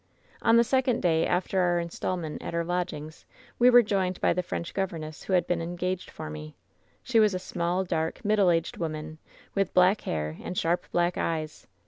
"On 0.41 0.57
the 0.57 0.63
second 0.63 1.01
day 1.03 1.27
after 1.27 1.59
our 1.61 1.79
installment 1.79 2.41
at 2.41 2.55
our 2.55 2.63
lodg 2.63 2.91
ings 2.91 3.23
we 3.59 3.69
were 3.69 3.83
joined 3.83 4.19
by 4.19 4.33
the 4.33 4.41
French 4.41 4.73
governess 4.73 5.21
who 5.21 5.33
had 5.33 5.45
been 5.45 5.61
engaged 5.61 6.09
for 6.09 6.27
me. 6.27 6.55
"She 7.03 7.19
was 7.19 7.35
a 7.35 7.37
small, 7.37 7.83
dark, 7.83 8.25
middle 8.25 8.49
aged 8.49 8.77
woman, 8.77 9.19
with 9.53 9.75
black 9.75 10.01
hair, 10.01 10.37
and 10.43 10.57
sharp, 10.57 10.87
black 10.91 11.19
eyes. 11.19 11.67